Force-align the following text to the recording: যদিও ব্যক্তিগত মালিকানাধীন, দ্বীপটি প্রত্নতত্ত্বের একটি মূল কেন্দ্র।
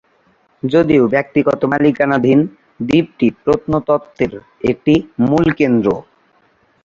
যদিও 0.63 1.03
ব্যক্তিগত 1.07 1.61
মালিকানাধীন, 1.71 2.39
দ্বীপটি 2.87 3.27
প্রত্নতত্ত্বের 3.43 4.33
একটি 4.71 4.93
মূল 5.21 5.45
কেন্দ্র। 5.59 5.87